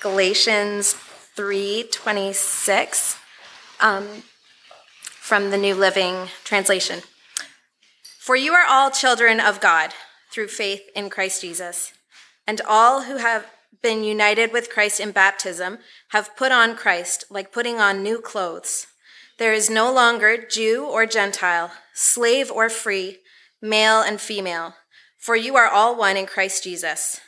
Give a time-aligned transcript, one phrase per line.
[0.00, 0.94] Galatians
[1.36, 3.16] 3:26
[3.80, 4.22] um,
[5.02, 7.02] from the New Living Translation.
[8.20, 9.92] For you are all children of God
[10.30, 11.92] through faith in Christ Jesus,
[12.46, 13.48] and all who have
[13.82, 15.78] been united with Christ in baptism
[16.10, 18.86] have put on Christ, like putting on new clothes.
[19.38, 23.18] There is no longer Jew or Gentile, slave or free,
[23.60, 24.74] male and female,
[25.16, 27.20] for you are all one in Christ Jesus.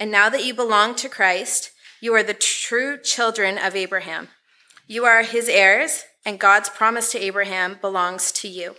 [0.00, 1.70] And now that you belong to Christ,
[2.00, 4.28] you are the true children of Abraham.
[4.86, 8.76] You are his heirs, and God's promise to Abraham belongs to you.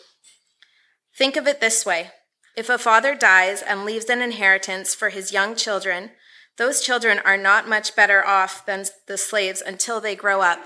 [1.17, 2.11] Think of it this way
[2.55, 6.11] if a father dies and leaves an inheritance for his young children,
[6.57, 10.59] those children are not much better off than the slaves until they grow up,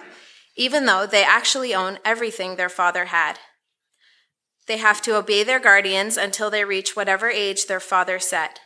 [0.55, 3.37] even though they actually own everything their father had.
[4.67, 8.59] They have to obey their guardians until they reach whatever age their father set.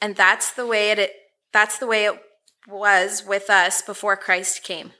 [0.00, 1.12] And that's the way it
[1.52, 2.14] that's the way it
[2.70, 4.92] was with us before Christ came.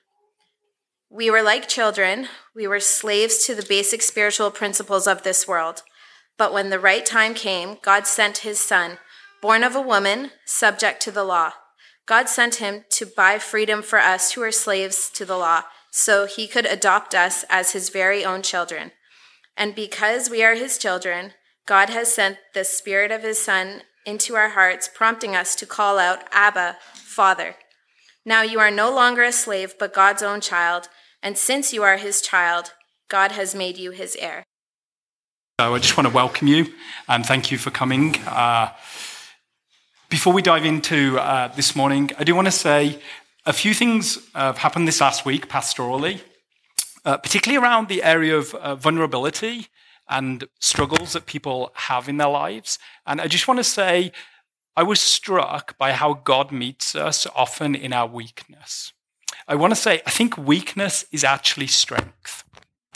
[1.08, 5.82] We were like children, we were slaves to the basic spiritual principles of this world.
[6.38, 8.98] But when the right time came, God sent his son,
[9.42, 11.52] born of a woman, subject to the law.
[12.06, 16.26] God sent him to buy freedom for us who are slaves to the law, so
[16.26, 18.92] he could adopt us as his very own children.
[19.56, 21.32] And because we are his children,
[21.66, 25.98] God has sent the spirit of his son into our hearts, prompting us to call
[25.98, 27.56] out, Abba, Father.
[28.24, 30.88] Now you are no longer a slave, but God's own child,
[31.22, 32.72] and since you are his child,
[33.08, 34.44] God has made you his heir.
[35.58, 36.66] So I just want to welcome you
[37.08, 38.16] and thank you for coming.
[38.26, 38.72] Uh,
[40.10, 43.00] before we dive into uh, this morning, I do want to say
[43.46, 46.20] a few things have happened this last week pastorally,
[47.04, 49.68] uh, particularly around the area of uh, vulnerability
[50.08, 52.78] and struggles that people have in their lives.
[53.06, 54.12] And I just want to say,
[54.80, 58.94] I was struck by how God meets us often in our weakness.
[59.46, 62.44] I want to say, I think weakness is actually strength.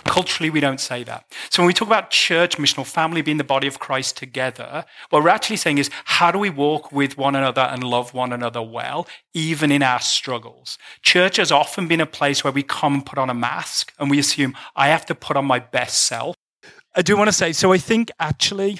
[0.06, 1.30] Culturally, we don't say that.
[1.50, 5.22] So when we talk about church, missional family being the body of Christ together, what
[5.22, 8.62] we're actually saying is, how do we walk with one another and love one another
[8.62, 10.78] well, even in our struggles?
[11.02, 14.10] Church has often been a place where we come and put on a mask and
[14.10, 16.34] we assume, I have to put on my best self.
[16.96, 18.78] I do want to say, so I think actually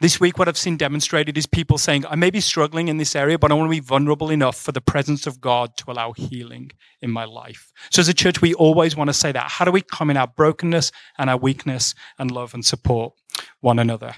[0.00, 3.14] this week, what I've seen demonstrated is people saying, I may be struggling in this
[3.14, 6.12] area, but I want to be vulnerable enough for the presence of God to allow
[6.12, 7.72] healing in my life.
[7.90, 9.52] So, as a church, we always want to say that.
[9.52, 13.14] How do we come in our brokenness and our weakness and love and support
[13.60, 14.16] one another?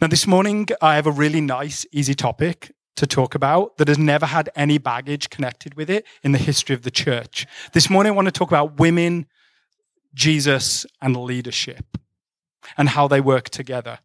[0.00, 3.98] Now, this morning, I have a really nice, easy topic to talk about that has
[3.98, 7.46] never had any baggage connected with it in the history of the church.
[7.74, 9.26] This morning, I want to talk about women
[10.14, 11.96] Jesus and leadership
[12.76, 13.98] and how they work together.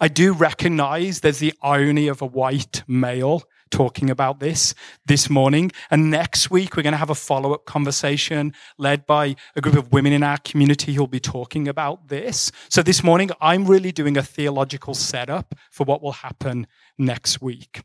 [0.00, 4.74] I do recognize there's the irony of a white male talking about this
[5.04, 5.72] this morning.
[5.90, 9.74] And next week, we're going to have a follow up conversation led by a group
[9.74, 12.52] of women in our community who'll be talking about this.
[12.68, 16.66] So this morning, I'm really doing a theological setup for what will happen
[16.98, 17.82] next week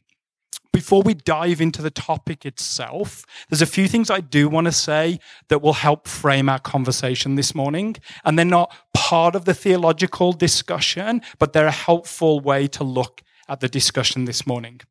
[0.71, 4.71] before we dive into the topic itself, there's a few things I do want to
[4.71, 7.95] say that will help frame our conversation this morning.
[8.23, 13.21] And they're not part of the theological discussion, but they're a helpful way to look
[13.47, 14.81] at the discussion this morning.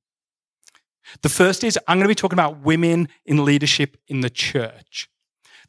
[1.22, 5.08] The first is I'm going to be talking about women in leadership in the church.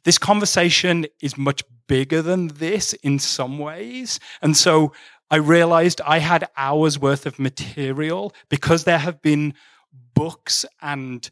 [0.04, 4.18] This conversation is much bigger than this in some ways.
[4.42, 4.92] And so
[5.30, 9.54] I realized I had hours worth of material because there have been
[10.14, 11.30] books and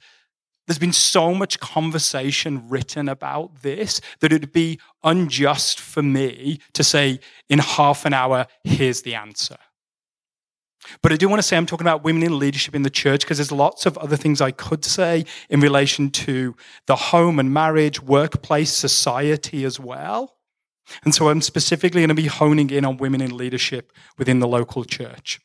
[0.66, 6.84] there's been so much conversation written about this that it'd be unjust for me to
[6.84, 9.56] say in half an hour, here's the answer.
[11.02, 13.22] But I do want to say I'm talking about women in leadership in the church
[13.22, 16.54] because there's lots of other things I could say in relation to
[16.86, 20.36] the home and marriage, workplace, society as well.
[21.04, 24.48] And so I'm specifically going to be honing in on women in leadership within the
[24.48, 25.40] local church.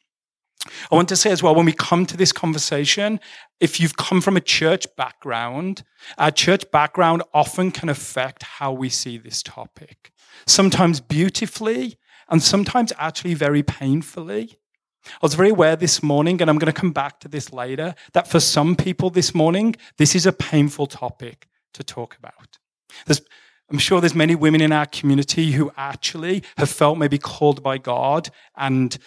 [0.92, 3.20] I want to say as well, when we come to this conversation,
[3.60, 5.84] if you've come from a church background,
[6.18, 10.12] our church background often can affect how we see this topic.
[10.46, 11.98] Sometimes beautifully,
[12.30, 14.58] and sometimes actually very painfully.
[15.06, 17.94] I was very aware this morning, and I'm going to come back to this later,
[18.14, 22.58] that for some people this morning, this is a painful topic to talk about.
[23.06, 23.22] There's,
[23.70, 27.80] I'm sure there's many women in our community who actually have felt maybe called by
[27.80, 28.98] God and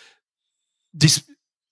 [0.94, 1.24] dis-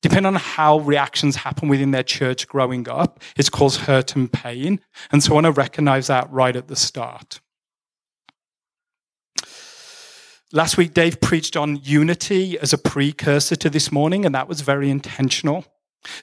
[0.05, 4.79] depending on how reactions happen within their church growing up, it's caused hurt and pain.
[5.11, 7.41] And so I want to recognize that right at the start.
[10.53, 14.61] Last week, Dave preached on unity as a precursor to this morning, and that was
[14.61, 15.65] very intentional.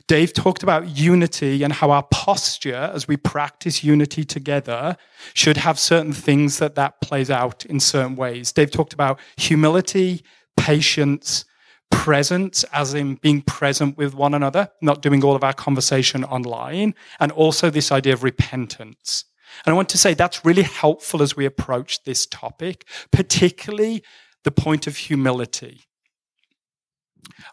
[0.06, 4.95] Dave talked about unity and how our posture as we practice unity together
[5.33, 8.51] should have certain things that that plays out in certain ways.
[8.51, 10.24] Dave talked about humility,
[10.56, 11.45] patience,
[11.91, 16.95] presence, as in being present with one another, not doing all of our conversation online,
[17.19, 19.25] and also this idea of repentance.
[19.65, 24.03] And I want to say that's really helpful as we approach this topic, particularly
[24.43, 25.81] the point of humility.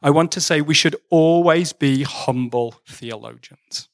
[0.03, 3.89] I want to say we should always be humble theologians.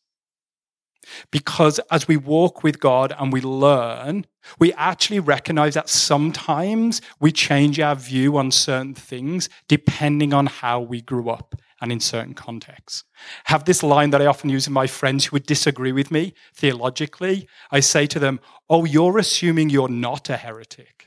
[1.30, 4.26] Because as we walk with God and we learn,
[4.58, 10.80] we actually recognize that sometimes we change our view on certain things depending on how
[10.80, 13.04] we grew up and in certain contexts.
[13.46, 16.10] I have this line that I often use with my friends who would disagree with
[16.10, 17.48] me theologically.
[17.70, 18.40] I say to them,
[18.70, 21.06] Oh, you're assuming you're not a heretic.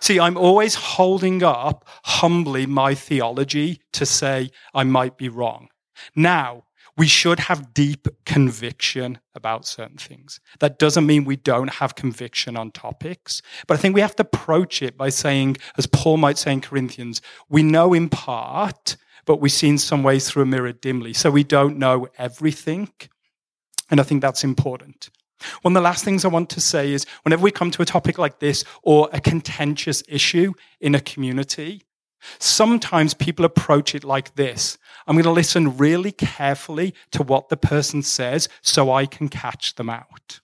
[0.00, 5.68] See, I'm always holding up humbly my theology to say I might be wrong.
[6.14, 6.64] Now,
[6.96, 10.40] we should have deep conviction about certain things.
[10.60, 14.22] That doesn't mean we don't have conviction on topics, but I think we have to
[14.22, 19.40] approach it by saying, as Paul might say in Corinthians, we know in part, but
[19.40, 21.12] we see in some ways through a mirror dimly.
[21.12, 22.90] So we don't know everything.
[23.90, 25.10] And I think that's important.
[25.62, 27.86] One of the last things I want to say is whenever we come to a
[27.86, 31.82] topic like this or a contentious issue in a community,
[32.38, 37.56] sometimes people approach it like this I'm going to listen really carefully to what the
[37.56, 40.40] person says so I can catch them out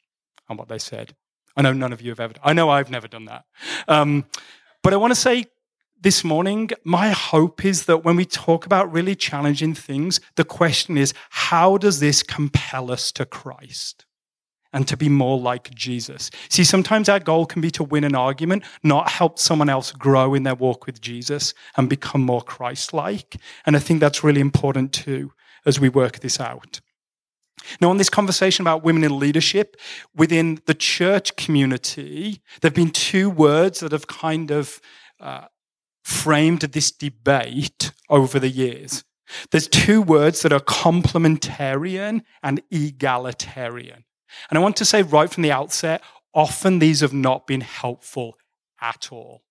[0.49, 1.15] on what they said.
[1.57, 3.45] I know none of you have ever, I know I've never done that.
[3.89, 4.27] Um,
[4.83, 5.47] but I want to say
[6.01, 10.97] this morning, my hope is that when we talk about really challenging things, the question
[10.97, 14.07] is how does this compel us to Christ?
[14.73, 16.31] And to be more like Jesus.
[16.49, 20.35] See, sometimes our goal can be to win an argument, not help someone else grow
[20.35, 23.37] in their walk with Jesus and become more Christ like.
[23.67, 25.33] And I think that's really important too
[25.67, 26.81] as we work this out.
[27.81, 29.77] Now, on this conversation about women in leadership,
[30.15, 34.81] within the church community, there have been two words that have kind of
[35.21, 35.47] uh,
[36.03, 39.05] framed this debate over the years.
[39.51, 44.05] There's two words that are complementarian and egalitarian.
[44.49, 46.03] And I want to say right from the outset,
[46.35, 48.37] often these have not been helpful
[48.81, 49.43] at all.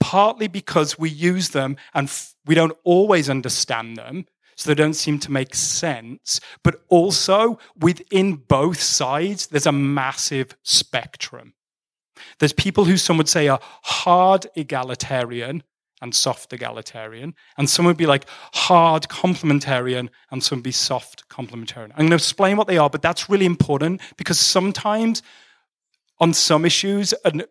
[0.00, 4.26] Partly because we use them and f- we don't always understand them,
[4.56, 6.40] so they don't seem to make sense.
[6.64, 11.54] But also, within both sides, there's a massive spectrum.
[12.40, 15.62] There's people who some would say are hard egalitarian,
[16.00, 17.34] and soft egalitarian.
[17.56, 21.90] And some would be like hard complementarian, and some would be soft complementarian.
[21.92, 25.22] I'm going to explain what they are, but that's really important because sometimes
[26.20, 27.42] on some issues, an,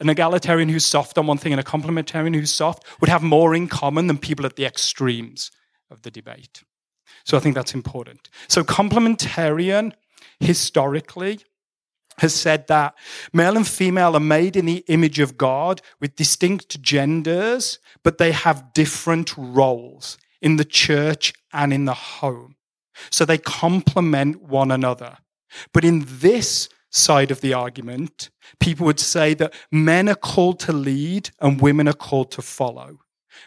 [0.00, 3.54] an egalitarian who's soft on one thing and a complementarian who's soft would have more
[3.54, 5.50] in common than people at the extremes
[5.90, 6.62] of the debate.
[7.24, 8.30] So I think that's important.
[8.48, 9.92] So complementarian,
[10.38, 11.40] historically,
[12.20, 12.94] has said that
[13.32, 18.32] male and female are made in the image of God with distinct genders, but they
[18.32, 22.56] have different roles in the church and in the home.
[23.10, 25.16] So they complement one another.
[25.72, 28.28] But in this side of the argument,
[28.58, 32.98] people would say that men are called to lead and women are called to follow.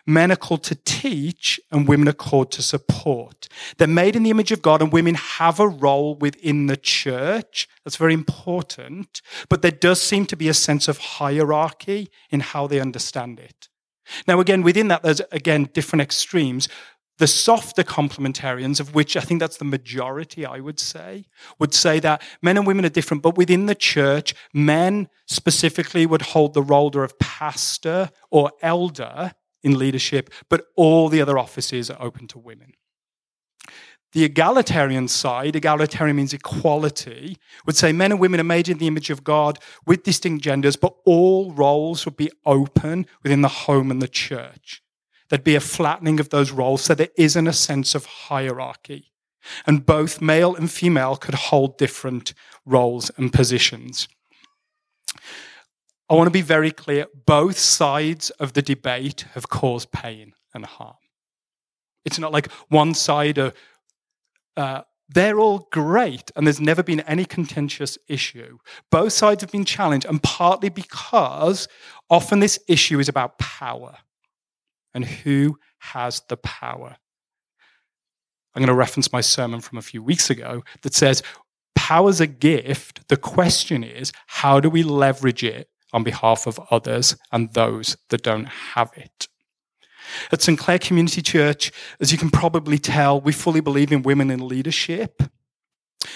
[0.05, 3.47] Men are called to teach and women are called to support.
[3.77, 7.67] They're made in the image of God and women have a role within the church.
[7.83, 9.21] That's very important.
[9.49, 13.69] But there does seem to be a sense of hierarchy in how they understand it.
[14.27, 16.67] Now, again, within that, there's again different extremes.
[17.19, 21.25] The softer complementarians, of which I think that's the majority, I would say,
[21.59, 26.23] would say that men and women are different, but within the church, men specifically would
[26.23, 32.01] hold the role of pastor or elder in leadership, but all the other offices are
[32.01, 32.73] open to women.
[34.13, 38.85] The egalitarian side, egalitarian means equality, would say men and women are made in the
[38.87, 43.89] image of God with distinct genders, but all roles would be open within the home
[43.89, 44.83] and the church.
[45.29, 49.11] There'd be a flattening of those roles so there isn't a sense of hierarchy.
[49.65, 54.07] And both male and female could hold different roles and positions.
[56.13, 60.63] I want to be very clear both sides of the debate have caused pain and
[60.63, 60.93] harm.
[62.05, 63.51] It's not like one side are,
[64.55, 68.59] uh, they're all great and there's never been any contentious issue.
[68.91, 71.67] Both sides have been challenged, and partly because
[72.11, 73.97] often this issue is about power
[74.93, 76.95] and who has the power.
[78.53, 81.23] I'm going to reference my sermon from a few weeks ago that says,
[81.73, 83.07] Power's a gift.
[83.07, 88.23] The question is, how do we leverage it on behalf of others and those that
[88.23, 89.27] don't have it.
[90.31, 90.59] At St.
[90.59, 95.23] Clair Community Church, as you can probably tell, we fully believe in women in leadership.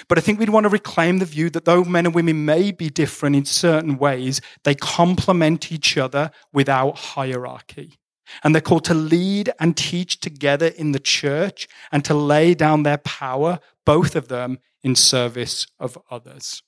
[0.09, 2.71] But I think we'd want to reclaim the view that though men and women may
[2.71, 7.97] be different in certain ways, they complement each other without hierarchy.
[8.43, 12.83] And they're called to lead and teach together in the church and to lay down
[12.83, 16.61] their power, both of them, in service of others.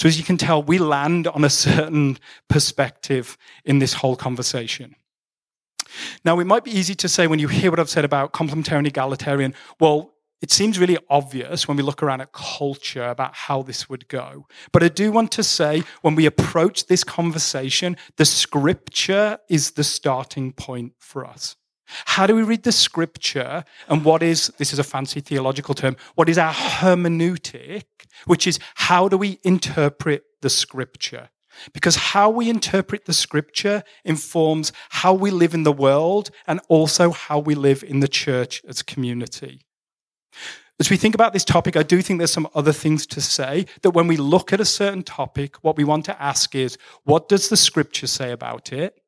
[0.00, 2.16] So, as you can tell, we land on a certain
[2.48, 4.96] perspective in this whole conversation.
[6.24, 8.78] Now, it might be easy to say when you hear what I've said about complementarian
[8.78, 13.60] and egalitarian, well, it seems really obvious when we look around at culture about how
[13.60, 14.46] this would go.
[14.72, 19.84] But I do want to say when we approach this conversation, the scripture is the
[19.84, 21.56] starting point for us.
[22.06, 23.64] How do we read the scripture?
[23.88, 27.84] And what is, this is a fancy theological term, what is our hermeneutic,
[28.26, 31.30] which is how do we interpret the scripture?
[31.72, 37.10] Because how we interpret the scripture informs how we live in the world and also
[37.10, 39.62] how we live in the church as a community.
[40.78, 43.66] As we think about this topic, I do think there's some other things to say.
[43.82, 47.28] That when we look at a certain topic, what we want to ask is what
[47.28, 48.99] does the scripture say about it?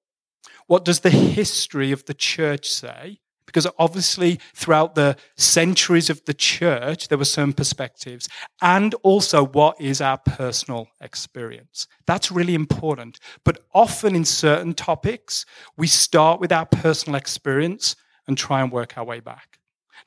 [0.66, 3.18] What does the history of the church say?
[3.44, 8.28] Because obviously, throughout the centuries of the church, there were some perspectives.
[8.62, 11.86] And also, what is our personal experience?
[12.06, 13.18] That's really important.
[13.44, 15.44] But often, in certain topics,
[15.76, 17.94] we start with our personal experience
[18.26, 19.58] and try and work our way back.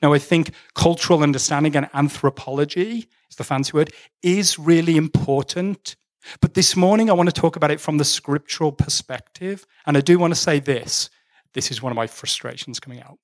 [0.02, 5.96] Now, I think cultural understanding and anthropology is the fancy word, is really important.
[6.40, 9.66] But this morning, I want to talk about it from the scriptural perspective.
[9.86, 11.10] And I do want to say this
[11.52, 13.18] this is one of my frustrations coming out.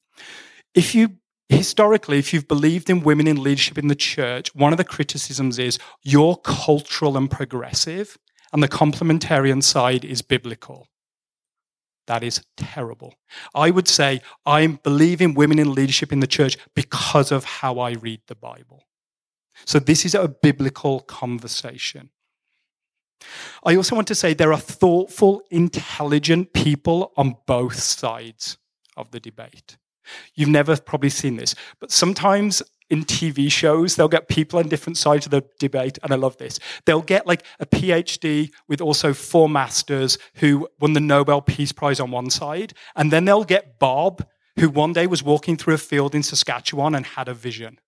[0.75, 1.17] If you
[1.49, 5.59] historically, if you've believed in women in leadership in the church, one of the criticisms
[5.59, 8.17] is you're cultural and progressive,
[8.53, 10.89] and the complementarian side is biblical.
[12.07, 13.15] That is terrible.
[13.55, 17.79] I would say I believe in women in leadership in the church because of how
[17.79, 18.85] I read the Bible.
[19.65, 22.11] So this is a biblical conversation.
[23.64, 28.59] I also want to say there are thoughtful, intelligent people on both sides
[28.97, 29.76] of the debate.
[30.35, 32.62] You've never probably seen this, but sometimes
[32.93, 36.37] in TV shows, they'll get people on different sides of the debate, and I love
[36.37, 36.59] this.
[36.85, 42.00] They'll get like a PhD with also four masters who won the Nobel Peace Prize
[42.00, 44.26] on one side, and then they'll get Bob,
[44.59, 47.79] who one day was walking through a field in Saskatchewan and had a vision.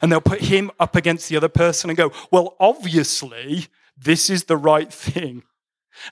[0.00, 3.66] And they'll put him up against the other person and go, Well, obviously,
[3.96, 5.42] this is the right thing.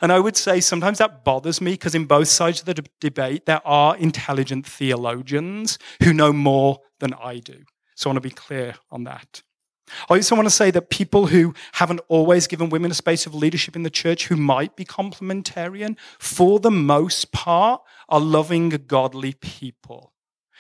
[0.01, 2.91] And I would say sometimes that bothers me because in both sides of the d-
[3.01, 7.65] debate, there are intelligent theologians who know more than I do.
[7.95, 9.43] So I want to be clear on that.
[10.09, 13.35] I also want to say that people who haven't always given women a space of
[13.35, 19.35] leadership in the church, who might be complementarian, for the most part, are loving, godly
[19.35, 20.14] people.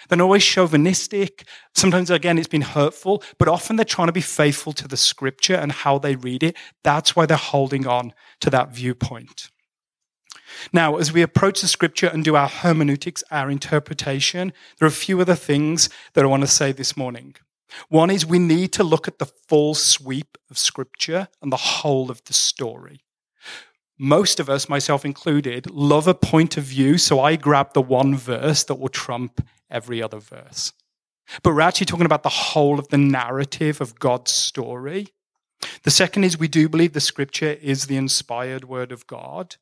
[0.08, 1.44] They're not always chauvinistic.
[1.75, 5.54] Sometimes, again, it's been hurtful, but often they're trying to be faithful to the scripture
[5.54, 6.56] and how they read it.
[6.82, 9.50] That's why they're holding on to that viewpoint.
[10.73, 14.92] Now, as we approach the scripture and do our hermeneutics, our interpretation, there are a
[14.92, 17.34] few other things that I want to say this morning.
[17.88, 22.11] One is we need to look at the full sweep of scripture and the whole
[22.11, 23.00] of the story.
[23.99, 28.16] Most of us, myself included, love a point of view, so I grab the one
[28.16, 29.40] verse that will trump
[29.71, 30.73] every other verse.
[31.42, 35.09] But we're actually talking about the whole of the narrative of God's story.
[35.83, 39.56] The second is we do believe the scripture is the inspired word of God.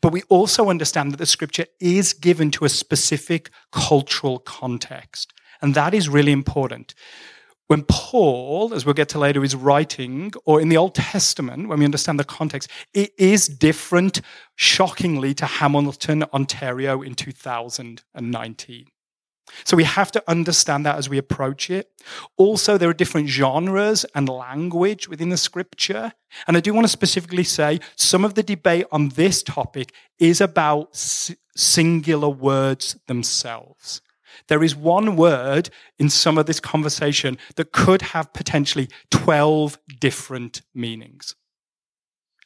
[0.00, 5.32] But we also understand that the scripture is given to a specific cultural context.
[5.62, 6.94] And that is really important.
[7.66, 11.78] When Paul, as we'll get to later, is writing, or in the Old Testament, when
[11.78, 14.20] we understand the context, it is different,
[14.56, 18.86] shockingly, to Hamilton, Ontario in 2019.
[19.64, 21.90] So we have to understand that as we approach it.
[22.36, 26.12] Also, there are different genres and language within the scripture.
[26.46, 30.40] And I do want to specifically say some of the debate on this topic is
[30.40, 30.90] about
[31.56, 34.02] singular words themselves.
[34.48, 40.62] There is one word in some of this conversation that could have potentially 12 different
[40.74, 41.34] meanings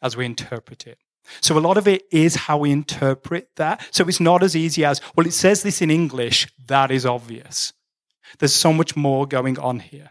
[0.02, 0.98] as we interpret it.
[1.40, 3.86] So a lot of it is how we interpret that.
[3.90, 7.72] So it's not as easy as, well, it says this in English, that is obvious.
[8.38, 10.10] There's so much more going on here.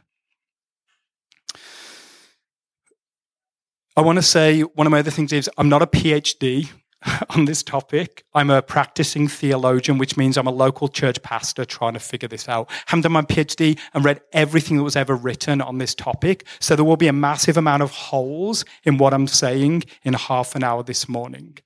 [3.96, 6.70] I want to say one of my other things is I'm not a PhD.
[7.30, 8.24] on this topic.
[8.34, 12.48] I'm a practicing theologian, which means I'm a local church pastor trying to figure this
[12.48, 12.70] out.
[12.86, 16.46] Haven't done my PhD and read everything that was ever written on this topic.
[16.60, 20.56] So there will be a massive amount of holes in what I'm saying in half
[20.56, 21.58] an hour this morning.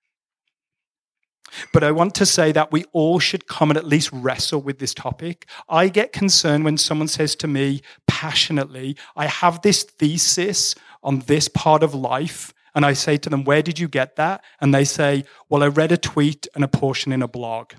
[1.72, 4.80] But I want to say that we all should come and at least wrestle with
[4.80, 5.48] this topic.
[5.70, 11.48] I get concerned when someone says to me passionately, I have this thesis on this
[11.48, 12.54] part of life.
[12.78, 14.44] And I say to them, Where did you get that?
[14.62, 17.74] And they say, Well, I read a tweet and a portion in a blog.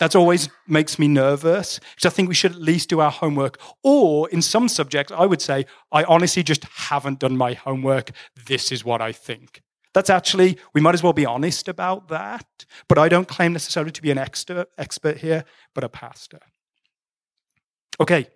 [0.00, 3.60] That always makes me nervous because I think we should at least do our homework.
[3.82, 8.12] Or in some subjects, I would say, I honestly just haven't done my homework.
[8.46, 9.60] This is what I think.
[9.92, 12.46] That's actually, we might as well be honest about that.
[12.88, 16.40] But I don't claim necessarily to be an expert, expert here, but a pastor.
[18.00, 18.28] Okay,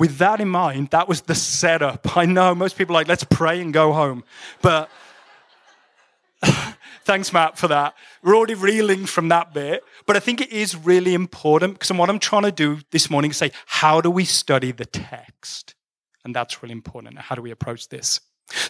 [0.00, 2.16] with that in mind, that was the setup.
[2.16, 4.24] I know most people are like, let's pray and go home.
[4.62, 4.90] But
[7.04, 7.94] thanks, Matt, for that.
[8.22, 9.84] We're already reeling from that bit.
[10.06, 13.30] But I think it is really important because what I'm trying to do this morning
[13.30, 15.74] is say, how do we study the text?
[16.24, 17.18] And that's really important.
[17.18, 18.20] How do we approach this?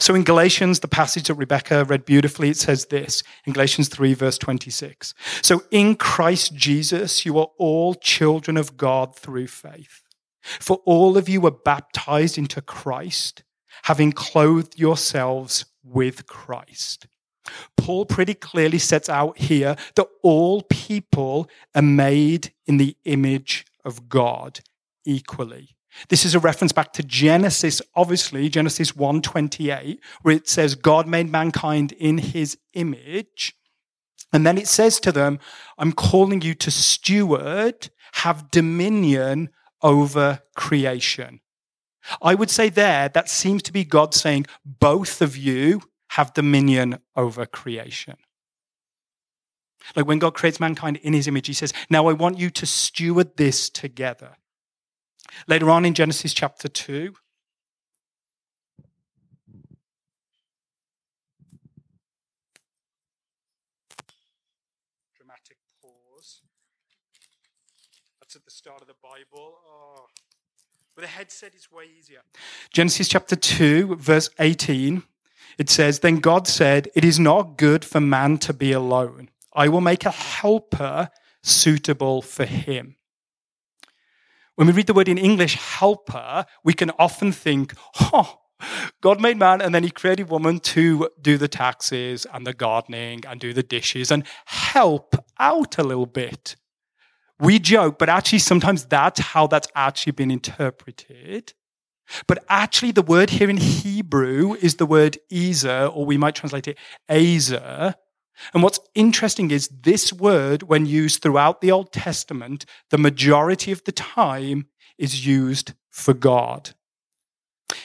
[0.01, 4.15] So in Galatians, the passage that Rebecca read beautifully, it says this in Galatians 3,
[4.15, 5.15] verse 26.
[5.43, 10.03] So in Christ Jesus, you are all children of God through faith.
[10.43, 13.43] For all of you were baptized into Christ,
[13.85, 17.07] having clothed yourselves with Christ.
[17.77, 24.09] Paul pretty clearly sets out here that all people are made in the image of
[24.09, 24.61] God
[25.05, 25.77] equally.
[26.09, 31.31] This is a reference back to Genesis, obviously, Genesis 1:28, where it says God made
[31.31, 33.55] mankind in his image.
[34.33, 35.41] And then it says to them,
[35.77, 39.51] I'm calling you to steward, have dominion
[39.83, 41.41] over creation.
[42.23, 46.99] I would say there, that seems to be God saying, both of you have dominion
[47.15, 48.17] over creation.
[49.97, 52.67] Like when God creates mankind in his image, he says, Now I want you to
[52.67, 54.37] steward this together.
[55.47, 57.15] Later on in Genesis chapter 2,
[65.17, 66.43] dramatic pause.
[68.21, 69.55] That's at the start of the Bible.
[69.67, 70.07] Oh.
[71.01, 72.21] With a headset, it's way easier.
[72.75, 75.03] Genesis chapter 2, verse 18,
[75.57, 79.31] it says, Then God said, It is not good for man to be alone.
[79.55, 81.09] I will make a helper
[81.43, 82.97] suitable for him.
[84.57, 87.73] When we read the word in English, helper, we can often think,
[88.13, 88.41] oh,
[89.01, 93.25] God made man and then he created woman to do the taxes and the gardening
[93.27, 96.57] and do the dishes and help out a little bit.
[97.41, 101.55] We joke, but actually, sometimes that's how that's actually been interpreted.
[102.27, 106.69] But actually, the word here in Hebrew is the word Ezer, or we might translate
[106.69, 106.77] it
[107.09, 107.95] Azer,
[108.53, 113.85] and what's interesting is this word, when used throughout the Old Testament, the majority of
[113.85, 114.67] the time
[114.99, 116.71] is used for God.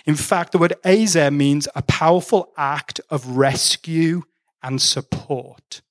[0.05, 4.23] In fact, the word Azer means a powerful act of rescue
[4.63, 5.81] and support.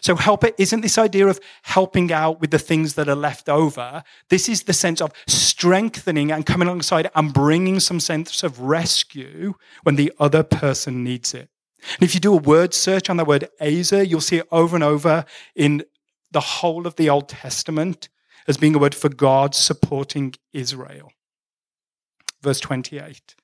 [0.00, 4.02] So, helper isn't this idea of helping out with the things that are left over.
[4.28, 9.54] This is the sense of strengthening and coming alongside and bringing some sense of rescue
[9.82, 11.48] when the other person needs it.
[11.94, 14.76] And if you do a word search on the word Azer, you'll see it over
[14.76, 15.24] and over
[15.54, 15.84] in
[16.30, 18.08] the whole of the Old Testament
[18.46, 21.12] as being a word for God supporting Israel.
[22.42, 23.34] Verse 28.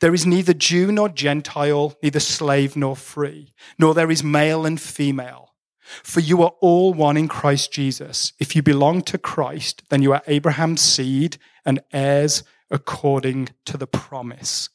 [0.00, 4.80] There is neither Jew nor Gentile, neither slave nor free, nor there is male and
[4.80, 5.51] female.
[5.82, 8.32] For you are all one in Christ Jesus.
[8.38, 13.86] If you belong to Christ, then you are Abraham's seed and heirs according to the
[13.86, 14.68] promise.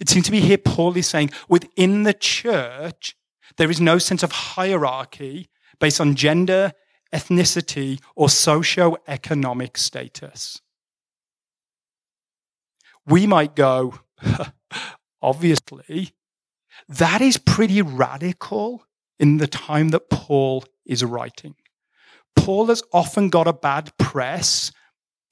[0.00, 3.16] It seems to be here Paul is saying within the church,
[3.56, 5.48] there is no sense of hierarchy
[5.80, 6.72] based on gender,
[7.12, 10.60] ethnicity, or socio-economic status.
[13.06, 14.00] We might go,
[15.22, 16.12] obviously,
[16.88, 18.84] that is pretty radical
[19.18, 21.54] in the time that Paul is writing.
[22.34, 24.72] Paul has often got a bad press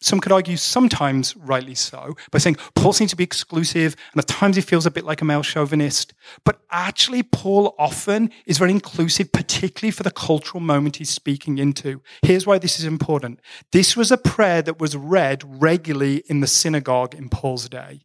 [0.03, 4.27] some could argue, sometimes rightly so, by saying Paul seems to be exclusive, and at
[4.27, 6.15] times he feels a bit like a male chauvinist.
[6.45, 12.01] But actually, Paul often is very inclusive, particularly for the cultural moment he's speaking into.
[12.23, 13.41] Here's why this is important.
[13.73, 18.01] This was a prayer that was read regularly in the synagogue in Paul's day.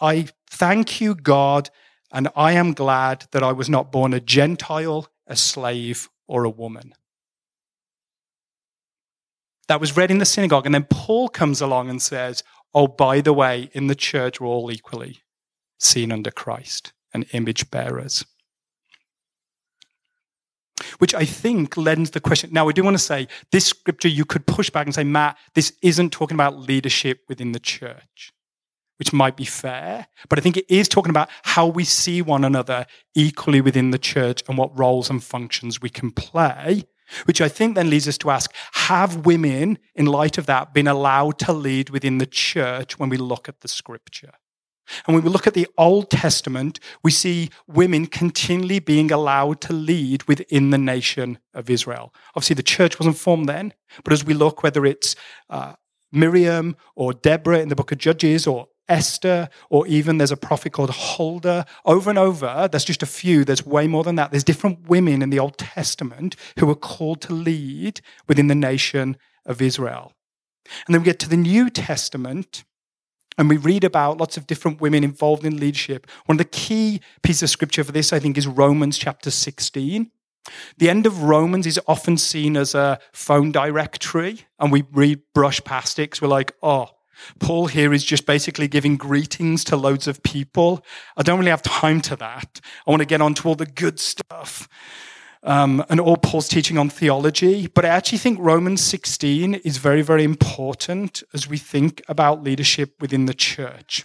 [0.00, 1.68] I thank you, God,
[2.12, 6.50] and I am glad that I was not born a Gentile, a slave, or a
[6.50, 6.94] woman
[9.70, 10.66] that was read in the synagogue.
[10.66, 12.42] And then Paul comes along and says,
[12.74, 15.22] Oh, by the way, in the church, we're all equally
[15.78, 18.24] seen under Christ and image bearers.
[20.98, 22.50] Which I think lends the question.
[22.52, 25.38] Now, I do want to say this scripture, you could push back and say, Matt,
[25.54, 28.32] this isn't talking about leadership within the church.
[29.00, 32.44] Which might be fair, but I think it is talking about how we see one
[32.44, 32.84] another
[33.14, 36.84] equally within the church and what roles and functions we can play,
[37.24, 40.86] which I think then leads us to ask have women, in light of that, been
[40.86, 44.32] allowed to lead within the church when we look at the scripture?
[45.06, 49.72] And when we look at the Old Testament, we see women continually being allowed to
[49.72, 52.12] lead within the nation of Israel.
[52.34, 53.72] Obviously, the church wasn't formed then,
[54.04, 55.16] but as we look, whether it's
[55.48, 55.74] uh,
[56.12, 60.72] Miriam or Deborah in the book of Judges or Esther, or even there's a prophet
[60.72, 61.66] called Huldah.
[61.84, 64.30] Over and over, there's just a few, there's way more than that.
[64.30, 69.16] There's different women in the Old Testament who are called to lead within the nation
[69.46, 70.12] of Israel.
[70.86, 72.64] And then we get to the New Testament,
[73.38, 76.06] and we read about lots of different women involved in leadership.
[76.26, 80.10] One of the key pieces of scripture for this, I think, is Romans chapter 16.
[80.78, 85.62] The end of Romans is often seen as a phone directory, and we read brush
[85.64, 86.90] past it because we're like, oh,
[87.38, 90.84] Paul here is just basically giving greetings to loads of people.
[91.16, 92.60] I don't really have time to that.
[92.86, 94.68] I want to get on to all the good stuff
[95.42, 97.66] um, and all Paul's teaching on theology.
[97.66, 103.00] But I actually think Romans 16 is very, very important as we think about leadership
[103.00, 104.04] within the church.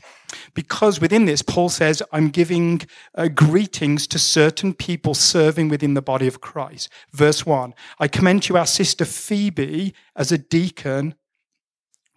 [0.54, 2.82] Because within this, Paul says, I'm giving
[3.16, 6.90] uh, greetings to certain people serving within the body of Christ.
[7.12, 11.16] Verse 1 I commend you our sister Phoebe as a deacon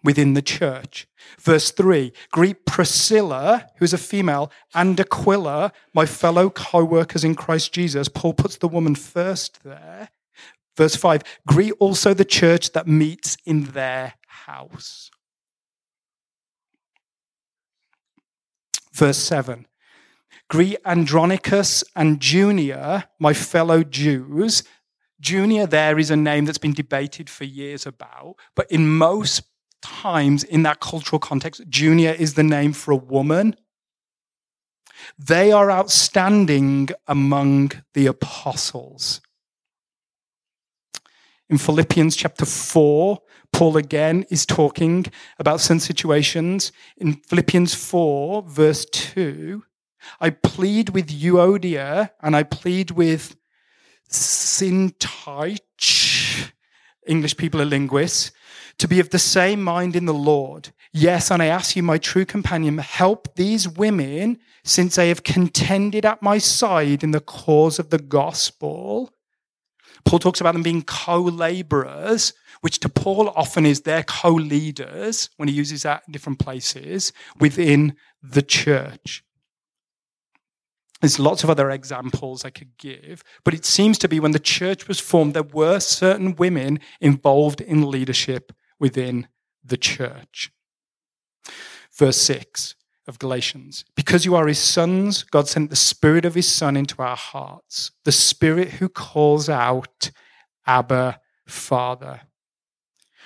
[0.03, 1.07] within the church.
[1.39, 7.35] Verse 3 Greet Priscilla, who is a female, and Aquila, my fellow co workers in
[7.35, 8.07] Christ Jesus.
[8.07, 10.09] Paul puts the woman first there.
[10.77, 15.11] Verse 5 Greet also the church that meets in their house.
[18.93, 19.65] Verse 7
[20.49, 24.63] Greet Andronicus and Junia, my fellow Jews.
[25.21, 29.43] Junia there is a name that's been debated for years about, but in most
[29.81, 33.55] times in that cultural context, Junia is the name for a woman.
[35.17, 39.21] They are outstanding among the apostles.
[41.49, 43.19] In Philippians chapter 4,
[43.51, 45.07] Paul again is talking
[45.39, 46.71] about some situations.
[46.97, 49.63] In Philippians 4, verse 2,
[50.19, 53.35] I plead with Euodia and I plead with
[54.09, 55.59] Syntyche.
[57.07, 58.31] English people are linguists
[58.79, 60.69] to be of the same mind in the Lord.
[60.91, 66.05] Yes, and I ask you, my true companion, help these women since they have contended
[66.05, 69.13] at my side in the cause of the gospel.
[70.05, 75.29] Paul talks about them being co laborers, which to Paul often is their co leaders
[75.37, 79.23] when he uses that in different places within the church.
[81.01, 84.39] There's lots of other examples I could give, but it seems to be when the
[84.39, 89.27] church was formed, there were certain women involved in leadership within
[89.63, 90.51] the church.
[91.91, 92.75] Verse 6
[93.07, 97.01] of Galatians Because you are his sons, God sent the Spirit of his Son into
[97.01, 100.11] our hearts, the Spirit who calls out,
[100.65, 102.21] Abba, Father.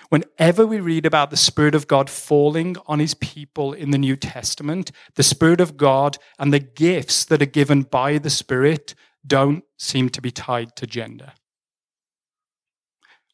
[0.09, 4.15] Whenever we read about the Spirit of God falling on his people in the New
[4.15, 9.63] Testament, the Spirit of God and the gifts that are given by the Spirit don't
[9.77, 11.33] seem to be tied to gender.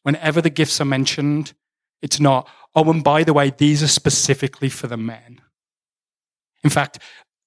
[0.02, 1.52] Whenever the gifts are mentioned,
[2.02, 5.40] it's not, oh, and by the way, these are specifically for the men.
[6.62, 6.98] In fact,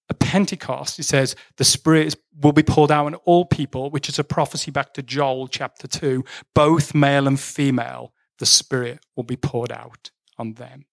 [0.09, 4.19] at Pentecost, it says the Spirit will be poured out on all people, which is
[4.19, 6.23] a prophecy back to Joel chapter 2.
[6.53, 10.85] Both male and female, the Spirit will be poured out on them.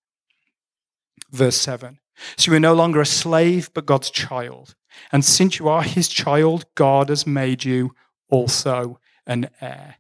[1.33, 1.99] Verse 7.
[2.37, 4.75] So you are no longer a slave, but God's child.
[5.11, 7.95] And since you are his child, God has made you
[8.29, 9.97] also an heir.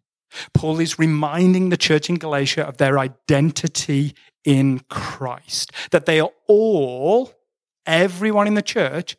[0.55, 4.14] Paul is reminding the church in Galatia of their identity
[4.45, 7.33] in Christ, that they are all,
[7.87, 9.16] everyone in the church,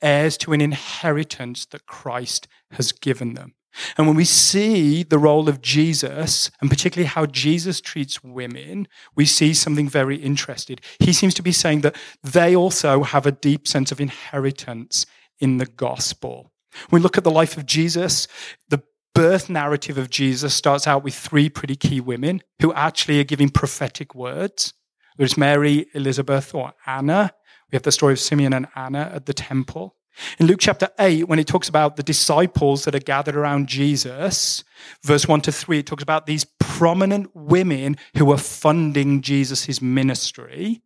[0.00, 3.54] heirs to an inheritance that Christ has given them.
[3.96, 9.24] And when we see the role of Jesus, and particularly how Jesus treats women, we
[9.24, 10.78] see something very interesting.
[10.98, 15.06] He seems to be saying that they also have a deep sense of inheritance
[15.38, 16.52] in the gospel.
[16.88, 18.28] When we look at the life of Jesus,
[18.68, 18.82] the
[19.14, 23.48] birth narrative of Jesus starts out with three pretty key women who actually are giving
[23.48, 24.72] prophetic words.
[25.16, 27.32] There's Mary, Elizabeth, or Anna.
[27.70, 29.96] We have the story of Simeon and Anna at the temple.
[30.38, 34.62] In Luke chapter 8, when it talks about the disciples that are gathered around Jesus,
[35.02, 40.82] verse 1 to 3, it talks about these prominent women who are funding Jesus' ministry.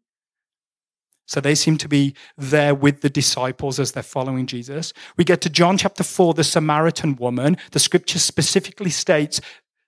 [1.26, 4.92] So they seem to be there with the disciples as they're following Jesus.
[5.16, 7.56] We get to John chapter 4, the Samaritan woman.
[7.72, 9.40] The scripture specifically states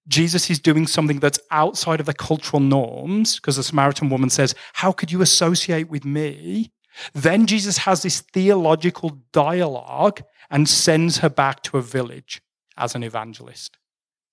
[0.09, 4.55] Jesus is doing something that's outside of the cultural norms, because the Samaritan woman says,
[4.72, 6.72] How could you associate with me?
[7.12, 12.42] Then Jesus has this theological dialogue and sends her back to a village
[12.77, 13.77] as an evangelist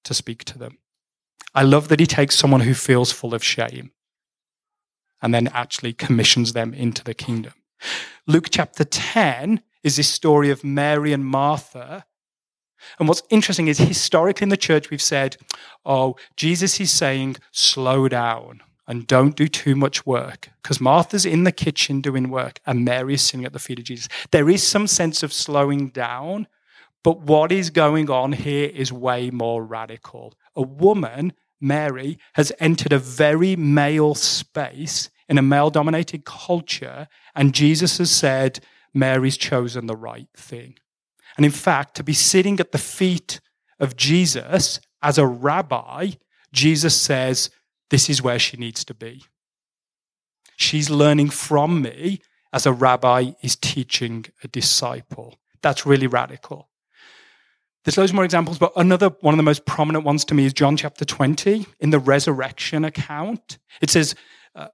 [0.05, 0.77] to speak to them.
[1.53, 3.91] I love that he takes someone who feels full of shame
[5.25, 7.51] and then actually commissions them into the kingdom.
[8.27, 12.05] Luke chapter 10 is this story of Mary and Martha.
[12.99, 15.37] And what's interesting is historically in the church, we've said,
[15.83, 21.43] oh, Jesus is saying, slow down and don't do too much work because Martha's in
[21.43, 24.07] the kitchen doing work and Mary is sitting at the feet of Jesus.
[24.29, 26.45] There is some sense of slowing down,
[27.03, 30.35] but what is going on here is way more radical.
[30.55, 37.53] A woman, Mary, has entered a very male space in a male dominated culture, and
[37.53, 38.59] Jesus has said,
[38.93, 40.77] Mary's chosen the right thing.
[41.37, 43.41] And in fact, to be sitting at the feet
[43.79, 46.11] of Jesus as a rabbi,
[46.53, 47.49] Jesus says,
[47.89, 49.25] This is where she needs to be.
[50.55, 52.21] She's learning from me
[52.53, 55.37] as a rabbi is teaching a disciple.
[55.61, 56.69] That's really radical.
[57.83, 60.53] There's loads more examples, but another one of the most prominent ones to me is
[60.53, 63.59] John chapter 20 in the resurrection account.
[63.81, 64.15] It says,
[64.55, 64.67] uh,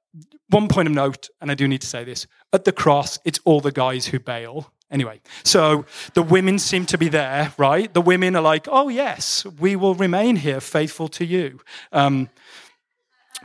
[0.49, 3.39] one point of note, and I do need to say this at the cross, it's
[3.45, 4.71] all the guys who bail.
[4.91, 7.93] Anyway, so the women seem to be there, right?
[7.93, 11.61] The women are like, oh, yes, we will remain here faithful to you.
[11.93, 12.29] Um,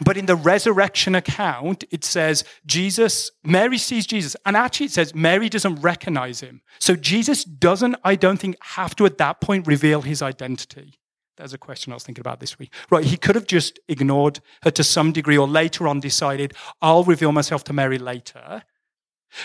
[0.00, 5.14] but in the resurrection account, it says Jesus, Mary sees Jesus, and actually it says
[5.14, 6.60] Mary doesn't recognize him.
[6.80, 10.98] So Jesus doesn't, I don't think, have to at that point reveal his identity.
[11.36, 12.72] There's a question I was thinking about this week.
[12.90, 17.04] Right, he could have just ignored her to some degree or later on decided, I'll
[17.04, 18.62] reveal myself to Mary later.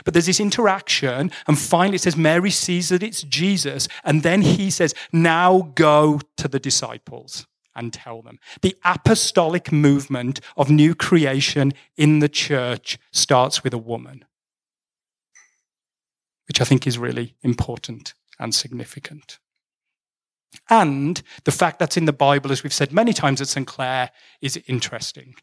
[0.06, 4.41] But there's this interaction, and finally it says Mary sees that it's Jesus, and then
[4.41, 8.39] he says, Now go to the disciples and tell them.
[8.62, 14.25] The apostolic movement of new creation in the church starts with a woman,
[16.47, 19.39] which I think is really important and significant.
[20.70, 23.68] And the fact that's in the Bible, as we've said many times at St.
[23.68, 24.12] Clair,
[24.42, 25.36] is interesting.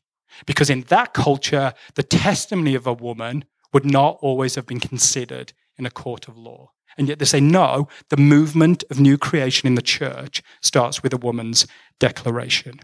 [0.47, 5.53] Because in that culture, the testimony of a woman would not always have been considered
[5.77, 6.73] in a court of law.
[6.97, 11.12] And yet they say, no, the movement of new creation in the church starts with
[11.12, 11.66] a woman's
[11.99, 12.81] declaration.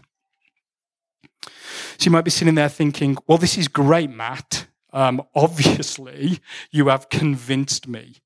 [1.41, 4.67] So you might be sitting there thinking, well, this is great, Matt.
[4.93, 6.39] Um, obviously,
[6.71, 8.21] you have convinced me.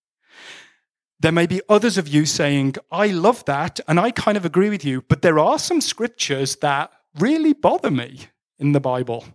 [1.22, 4.70] There may be others of you saying, I love that and I kind of agree
[4.70, 8.28] with you, but there are some scriptures that really bother me
[8.58, 9.26] in the Bible.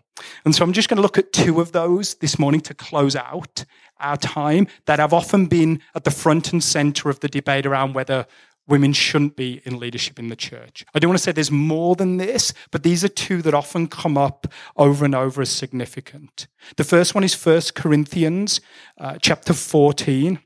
[0.47, 3.17] And so I'm just going to look at two of those this morning to close
[3.17, 3.65] out
[4.01, 7.95] our time that have often been at the front and center of the debate around
[7.95, 8.27] whether
[8.67, 10.87] women shouldn't be in leadership in the church.
[10.95, 13.89] I don't want to say there's more than this, but these are two that often
[13.89, 16.47] come up over and over as significant.
[16.77, 18.63] The first one is 1 Corinthians
[18.99, 20.39] uh, chapter 14.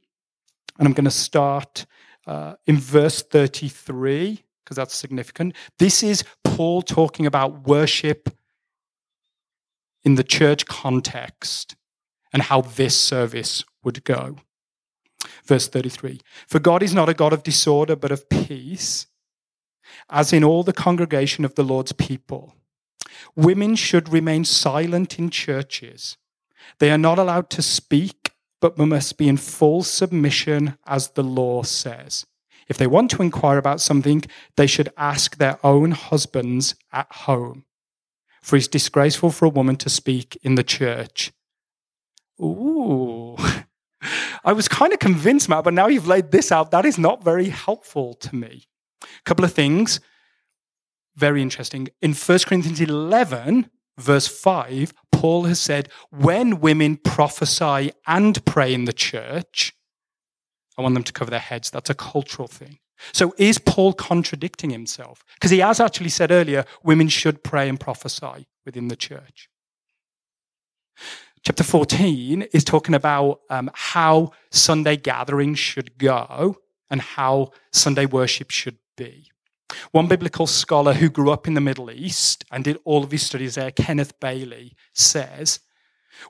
[0.79, 1.87] And I'm going to start
[2.27, 5.55] uh, in verse 33, because that's significant.
[5.79, 8.31] This is Paul talking about worship
[10.05, 11.77] in the church context
[12.33, 14.37] and how this service would go.
[15.45, 19.07] Verse 33 For God is not a God of disorder, but of peace,
[20.11, 22.55] as in all the congregation of the Lord's people.
[23.35, 26.19] Women should remain silent in churches.
[26.79, 28.18] They are not allowed to speak
[28.61, 32.27] but we must be in full submission as the law says.
[32.69, 34.25] If they want to inquire about something,
[34.57, 37.65] they should ask their own husbands at home.
[38.43, 41.33] For it's disgraceful for a woman to speak in the church.
[42.41, 43.37] Ooh.
[44.45, 46.71] I was kind of convinced, Matt, but now you've laid this out.
[46.71, 48.69] That is not very helpful to me.
[49.03, 50.01] A couple of things.
[51.17, 51.89] Very interesting.
[52.01, 58.85] In 1 Corinthians 11, verse 5, Paul has said, when women prophesy and pray in
[58.85, 59.75] the church,
[60.77, 61.71] I want them to cover their heads.
[61.71, 62.79] That's a cultural thing.
[63.13, 65.25] So is Paul contradicting himself?
[65.35, 69.49] Because he has actually said earlier, women should pray and prophesy within the church.
[71.45, 76.57] Chapter 14 is talking about um, how Sunday gatherings should go
[76.91, 79.31] and how Sunday worship should be.
[79.93, 83.25] One biblical scholar who grew up in the Middle East and did all of his
[83.25, 85.61] studies there, Kenneth Bailey, says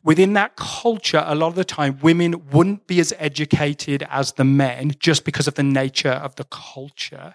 [0.02, 4.44] within that culture, a lot of the time, women wouldn't be as educated as the
[4.44, 7.34] men just because of the nature of the culture.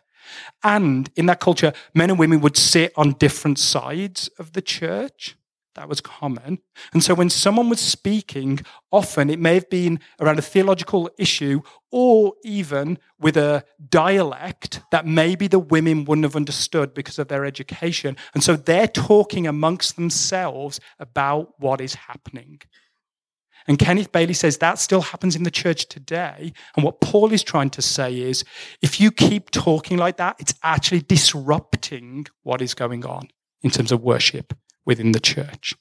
[0.64, 5.36] And in that culture, men and women would sit on different sides of the church.
[5.76, 6.60] That was common.
[6.94, 8.60] And so when someone was speaking,
[8.92, 15.06] often it may have been around a theological issue or even with a dialect that
[15.06, 18.18] maybe the women wouldn't have understood because of their education.
[18.34, 22.62] And so they're talking amongst themselves about what is happening.
[23.68, 26.52] And Kenneth Bailey says that still happens in the church today.
[26.76, 28.44] And what Paul is trying to say is
[28.82, 33.30] if you keep talking like that, it's actually disrupting what is going on
[33.62, 34.54] in terms of worship
[34.86, 35.76] within the church.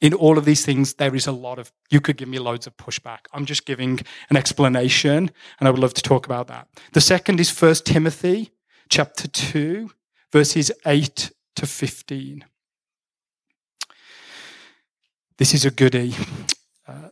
[0.00, 2.68] In all of these things, there is a lot of, you could give me loads
[2.68, 3.26] of pushback.
[3.32, 4.00] I'm just giving
[4.30, 6.68] an explanation, and I would love to talk about that.
[6.92, 8.52] The second is 1 Timothy
[8.88, 9.90] chapter 2,
[10.32, 12.44] verses 8 to 15.
[15.38, 16.14] This is a goodie.
[16.86, 17.08] Uh,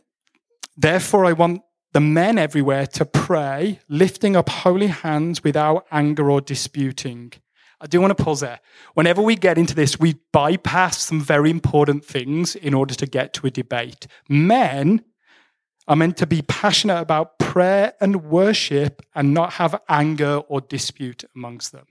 [0.77, 6.39] Therefore, I want the men everywhere to pray, lifting up holy hands without anger or
[6.39, 7.33] disputing.
[7.79, 8.59] I do want to pause there.
[8.95, 13.33] Whenever we get into this, we bypass some very important things in order to get
[13.33, 14.07] to a debate.
[14.27, 15.03] Men
[15.87, 21.23] are meant to be passionate about prayer and worship and not have anger or dispute
[21.35, 21.85] amongst them.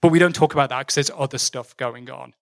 [0.00, 2.34] But we don't talk about that because there's other stuff going on.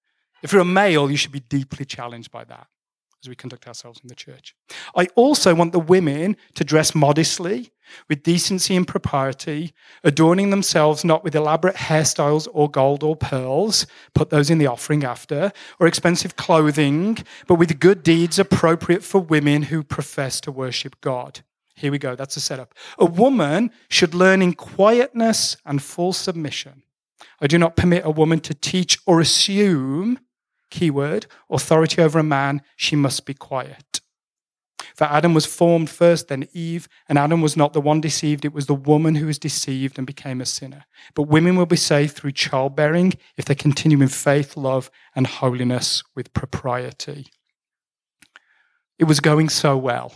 [0.42, 2.68] If you're a male, you should be deeply challenged by that
[3.26, 4.54] as we conduct ourselves in the church.
[4.94, 7.72] I also want the women to dress modestly,
[8.08, 9.72] with decency and propriety,
[10.04, 15.04] adorning themselves not with elaborate hairstyles or gold or pearls, put those in the offering
[15.04, 21.00] after, or expensive clothing, but with good deeds appropriate for women who profess to worship
[21.00, 21.40] God.
[21.74, 22.74] Here we go, that's a setup.
[22.98, 26.82] A woman should learn in quietness and full submission.
[27.40, 30.18] I do not permit a woman to teach or assume
[30.76, 34.02] keyword, authority over a man, she must be quiet.
[34.94, 38.52] For Adam was formed first, then Eve, and Adam was not the one deceived, it
[38.52, 40.84] was the woman who was deceived and became a sinner.
[41.14, 46.02] But women will be saved through childbearing if they continue in faith, love, and holiness
[46.14, 47.28] with propriety.
[48.98, 50.12] It was going so well.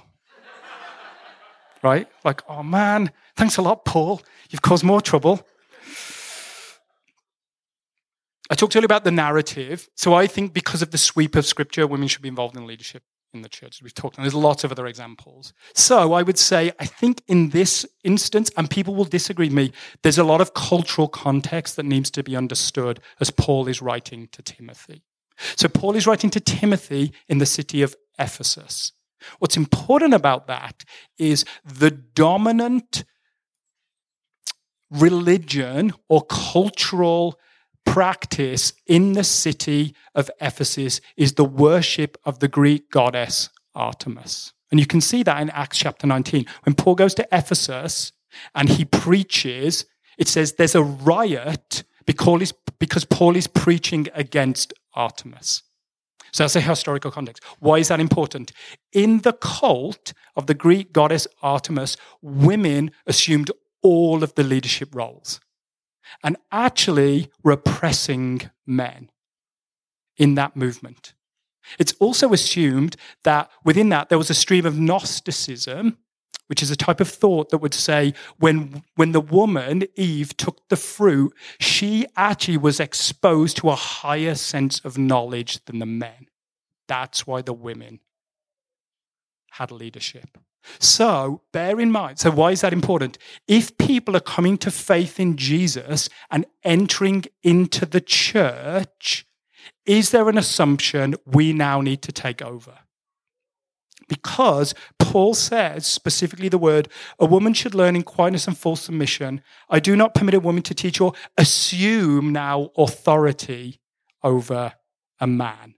[1.83, 2.07] right?
[2.23, 4.21] Like, oh man, thanks a lot, Paul.
[4.51, 5.47] You've caused more trouble.
[8.51, 9.89] I talked earlier about the narrative.
[9.95, 13.05] So I think because of the sweep of scripture, women should be involved in leadership
[13.33, 13.81] in the church.
[13.81, 15.53] We've talked, and there's lots of other examples.
[15.73, 19.73] So I would say, I think in this instance, and people will disagree with me,
[20.03, 24.29] there's a lot of cultural context that needs to be understood as Paul is writing
[24.33, 25.05] to Timothy.
[25.57, 28.93] So Paul is writing to Timothy in the city of Ephesus.
[29.39, 30.85] What's important about that
[31.19, 33.05] is the dominant
[34.91, 37.39] religion or cultural
[37.85, 44.53] practice in the city of Ephesus is the worship of the Greek goddess Artemis.
[44.71, 46.47] And you can see that in Acts chapter 19.
[46.65, 48.13] When Paul goes to Ephesus
[48.55, 49.87] and he preaches,
[50.19, 55.63] it says there's a riot because Paul is preaching against Artemis.
[56.33, 57.43] So that's a historical context.
[57.59, 58.53] Why is that important?
[58.93, 63.51] In the cult of the Greek goddess Artemis, women assumed
[63.83, 65.41] all of the leadership roles
[66.23, 69.11] and actually repressing men
[70.17, 71.15] in that movement.
[71.79, 75.99] It's also assumed that within that there was a stream of Gnosticism,
[76.49, 80.69] which is a type of thought that would say when, when the woman, Eve, took
[80.69, 86.27] the fruit, she actually was exposed to a higher sense of knowledge than the men.
[86.89, 88.01] That's why the women
[89.53, 90.39] had leadership.
[90.79, 93.19] So bear in mind, so why is that important?
[93.49, 99.27] If people are coming to faith in Jesus and entering into the church,
[99.87, 102.79] is there an assumption we now need to take over?
[104.09, 109.41] Because Paul says specifically the word, a woman should learn in quietness and full submission.
[109.69, 113.81] I do not permit a woman to teach or assume now authority
[114.23, 114.73] over
[115.21, 115.75] a man.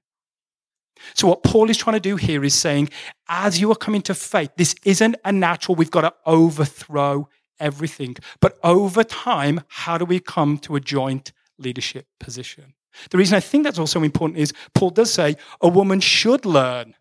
[1.15, 2.91] So, what Paul is trying to do here is saying,
[3.29, 7.29] as you are coming to faith, this isn't a natural, we've got to overthrow
[7.61, 8.17] everything.
[8.41, 12.75] But over time, how do we come to a joint leadership position?
[13.11, 16.95] The reason I think that's also important is Paul does say a woman should learn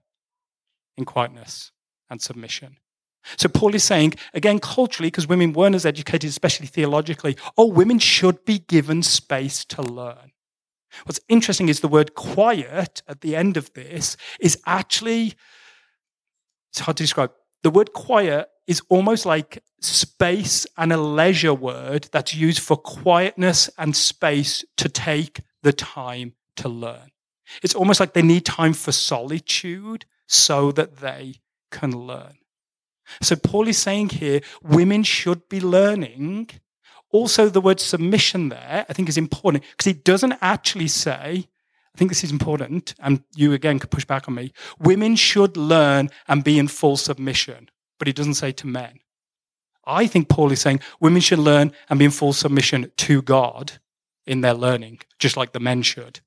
[0.98, 1.72] in quietness
[2.10, 2.78] and submission.
[3.38, 8.00] So Paul is saying, again, culturally, because women weren't as educated, especially theologically, oh, women
[8.00, 10.31] should be given space to learn.
[11.06, 15.34] What's interesting is the word quiet at the end of this is actually,
[16.71, 17.32] it's hard to describe.
[17.63, 23.70] The word quiet is almost like space and a leisure word that's used for quietness
[23.78, 27.11] and space to take the time to learn.
[27.63, 31.36] It's almost like they need time for solitude so that they
[31.72, 32.38] can learn.
[33.22, 36.49] So Paul is saying here women should be learning
[37.12, 41.47] also the word submission there, I think is important because it doesn't actually say,
[41.93, 44.53] I think this is important, and you again could push back on me.
[44.80, 48.99] Women should learn and be in full submission, but it doesn't say to men.
[49.86, 53.74] I think Paul is saying women should learn and be in full submission to God
[54.26, 56.22] in their learning, just like the men should.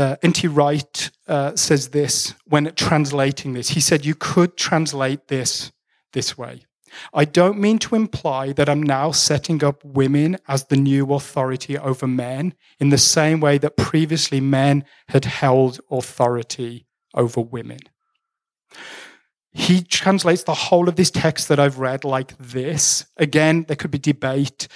[0.00, 0.48] Uh, N.T.
[0.48, 3.68] Wright uh, says this when translating this.
[3.68, 5.72] He said, You could translate this
[6.14, 6.62] this way.
[7.12, 11.76] I don't mean to imply that I'm now setting up women as the new authority
[11.76, 17.80] over men in the same way that previously men had held authority over women.
[19.52, 23.04] He translates the whole of this text that I've read like this.
[23.16, 24.68] Again, there could be debate.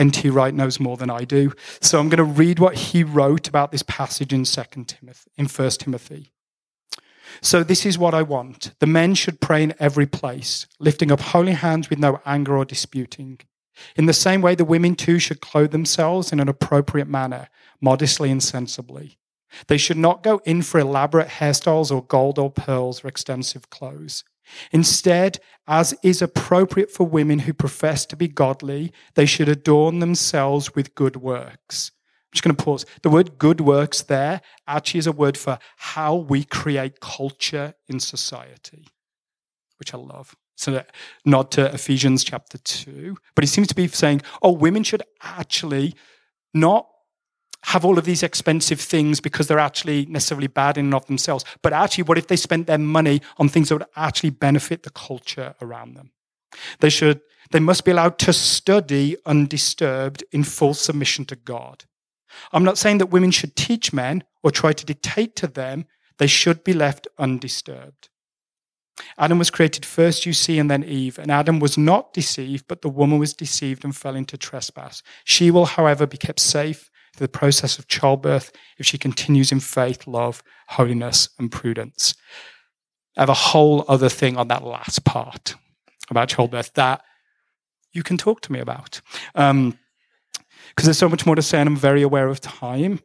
[0.00, 0.30] N.T.
[0.30, 1.52] Wright knows more than I do.
[1.82, 5.46] So I'm going to read what he wrote about this passage in Second Timothy, in
[5.46, 6.32] First Timothy.
[7.42, 8.72] So this is what I want.
[8.80, 12.64] The men should pray in every place, lifting up holy hands with no anger or
[12.64, 13.40] disputing.
[13.94, 17.48] In the same way, the women too should clothe themselves in an appropriate manner,
[17.80, 19.18] modestly and sensibly.
[19.66, 24.24] They should not go in for elaborate hairstyles or gold or pearls or extensive clothes.
[24.72, 30.74] Instead, as is appropriate for women who profess to be godly, they should adorn themselves
[30.74, 31.92] with good works.
[32.30, 32.86] I'm just going to pause.
[33.02, 38.00] The word good works there actually is a word for how we create culture in
[38.00, 38.86] society,
[39.78, 40.36] which I love.
[40.56, 40.84] So,
[41.24, 43.16] nod to Ephesians chapter 2.
[43.34, 45.94] But he seems to be saying, oh, women should actually
[46.52, 46.86] not
[47.64, 51.44] have all of these expensive things because they're actually necessarily bad in and of themselves.
[51.62, 54.90] But actually, what if they spent their money on things that would actually benefit the
[54.90, 56.12] culture around them?
[56.80, 61.84] They should, they must be allowed to study undisturbed in full submission to God.
[62.52, 65.84] I'm not saying that women should teach men or try to dictate to them.
[66.18, 68.08] They should be left undisturbed.
[69.18, 71.18] Adam was created first, you see, and then Eve.
[71.18, 75.02] And Adam was not deceived, but the woman was deceived and fell into trespass.
[75.24, 80.06] She will, however, be kept safe the process of childbirth if she continues in faith,
[80.06, 82.14] love, holiness, and prudence.
[83.16, 85.54] I have a whole other thing on that last part
[86.10, 87.02] about childbirth that
[87.92, 89.00] you can talk to me about.
[89.34, 89.76] Because um,
[90.82, 93.00] there's so much more to say, and I'm very aware of time.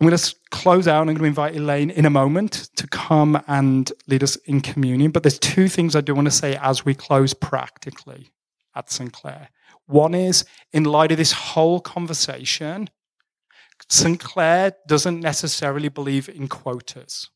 [0.00, 1.00] I'm going to close out.
[1.00, 5.12] I'm going to invite Elaine in a moment to come and lead us in communion.
[5.12, 8.30] But there's two things I do want to say as we close practically
[8.74, 9.12] at St.
[9.86, 12.88] One is, in light of this whole conversation,
[13.88, 14.18] St.
[14.18, 17.28] Clair doesn't necessarily believe in quotas.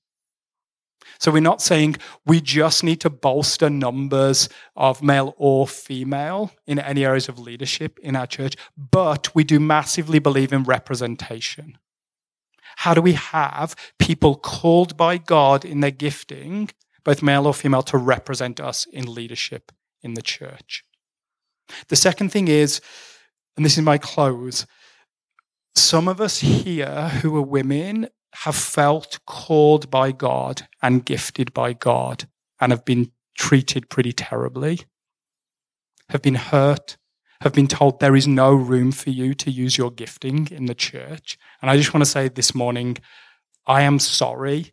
[1.18, 6.78] So we're not saying we just need to bolster numbers of male or female in
[6.78, 11.78] any areas of leadership in our church, but we do massively believe in representation.
[12.76, 16.70] How do we have people called by God in their gifting,
[17.05, 19.72] both male or female, to represent us in leadership
[20.03, 20.84] in the church?
[21.89, 22.81] The second thing is,
[23.57, 24.66] and this is my close,
[25.75, 31.73] some of us here who are women have felt called by God and gifted by
[31.73, 32.29] God
[32.61, 34.81] and have been treated pretty terribly,
[36.11, 36.97] have been hurt,
[37.41, 40.75] have been told there is no room for you to use your gifting in the
[40.75, 41.39] church.
[41.62, 42.99] And I just want to say this morning,
[43.66, 44.73] I am sorry.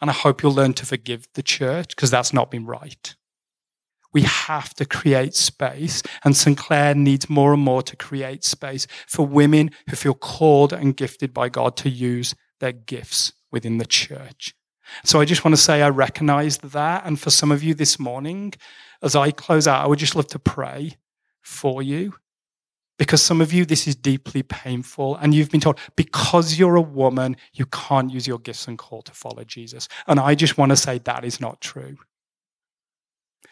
[0.00, 3.14] And I hope you'll learn to forgive the church because that's not been right.
[4.14, 6.02] We have to create space.
[6.24, 6.56] And St.
[6.56, 11.34] Clair needs more and more to create space for women who feel called and gifted
[11.34, 14.54] by God to use their gifts within the church.
[15.04, 17.04] So I just want to say I recognize that.
[17.04, 18.54] And for some of you this morning,
[19.02, 20.96] as I close out, I would just love to pray
[21.42, 22.14] for you.
[22.96, 26.80] Because some of you, this is deeply painful, and you've been told because you're a
[26.80, 29.88] woman, you can't use your gifts and call to follow Jesus.
[30.06, 31.96] And I just want to say that is not true.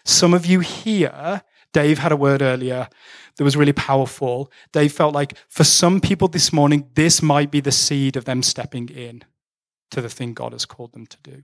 [0.05, 1.43] Some of you here,
[1.73, 2.89] Dave had a word earlier
[3.37, 4.51] that was really powerful.
[4.73, 8.43] Dave felt like for some people this morning, this might be the seed of them
[8.43, 9.25] stepping in
[9.91, 11.43] to the thing God has called them to do.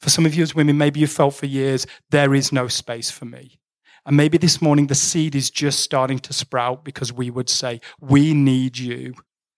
[0.00, 3.10] For some of you as women, maybe you felt for years, there is no space
[3.10, 3.58] for me.
[4.04, 7.80] And maybe this morning the seed is just starting to sprout because we would say,
[8.00, 9.14] we need you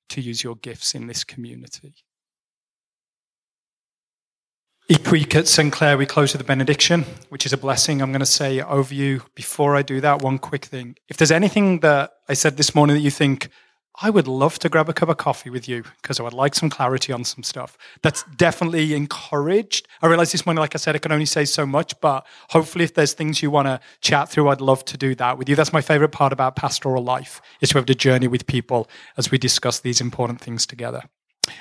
[0.09, 1.95] to use your gifts in this community.
[4.91, 5.71] Each week at St.
[5.71, 8.01] Clair, we close with a benediction, which is a blessing.
[8.01, 9.21] I'm going to say over you.
[9.35, 10.97] Before I do that, one quick thing.
[11.11, 13.51] If there's anything that I said this morning that you think,
[14.01, 16.55] I would love to grab a cup of coffee with you because I would like
[16.55, 17.77] some clarity on some stuff.
[18.01, 19.87] That's definitely encouraged.
[20.01, 22.85] I realize this morning, like I said, I can only say so much, but hopefully,
[22.85, 25.57] if there's things you want to chat through, I'd love to do that with you.
[25.57, 29.31] That's my favorite part about pastoral life is to have the journey with people as
[29.31, 31.03] we discuss these important things together.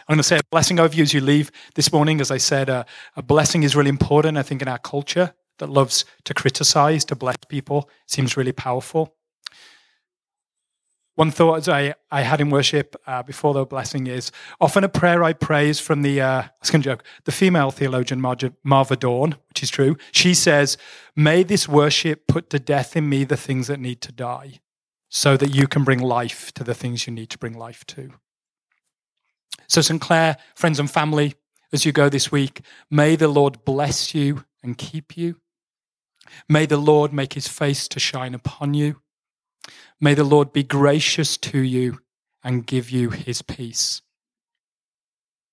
[0.08, 2.22] I'm going to say a blessing over you as you leave this morning.
[2.22, 2.84] As I said, uh,
[3.16, 7.16] a blessing is really important, I think, in our culture that loves to criticize, to
[7.16, 7.90] bless people.
[8.06, 9.14] Seems really powerful.
[11.18, 14.32] One thought I, I had in worship uh, before the blessing is
[14.62, 17.32] often a prayer I pray is from the, uh, I was going to joke, the
[17.32, 19.98] female theologian Marva Dawn, which is true.
[20.12, 20.78] She says,
[21.16, 24.60] May this worship put to death in me the things that need to die,
[25.10, 28.12] so that you can bring life to the things you need to bring life to.
[29.68, 30.02] So, St.
[30.02, 31.36] Clair, friends and family,
[31.74, 35.38] as you go this week, may the Lord bless you and keep you.
[36.48, 39.02] May the Lord make his face to shine upon you
[40.00, 42.00] May the Lord be gracious to you
[42.44, 44.02] and give you his peace.